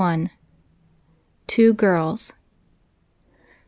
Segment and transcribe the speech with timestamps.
[1.45, 2.33] TWO GIRLS.